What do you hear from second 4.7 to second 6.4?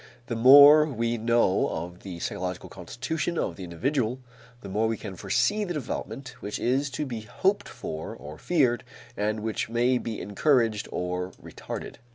we can foresee the development